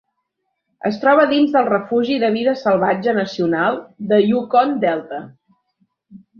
[0.89, 3.81] Es troba dins del refugi de vida salvatge nacional
[4.15, 5.25] de Yukon Delta.